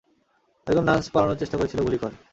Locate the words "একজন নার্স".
0.67-1.05